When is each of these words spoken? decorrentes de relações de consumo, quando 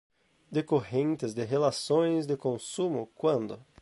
decorrentes 0.51 1.31
de 1.35 1.43
relações 1.45 2.25
de 2.25 2.35
consumo, 2.35 3.11
quando 3.13 3.63